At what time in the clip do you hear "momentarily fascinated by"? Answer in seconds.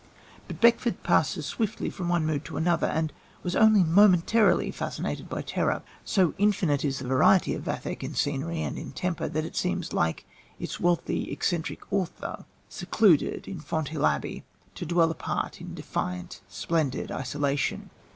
3.83-5.43